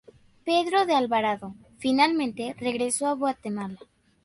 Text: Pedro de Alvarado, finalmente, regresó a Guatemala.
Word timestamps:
Pedro 0.45 0.87
de 0.87 0.95
Alvarado, 0.95 1.53
finalmente, 1.77 2.55
regresó 2.57 3.05
a 3.05 3.13
Guatemala. 3.13 3.77